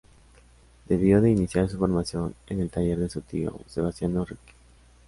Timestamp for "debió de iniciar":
0.89-1.69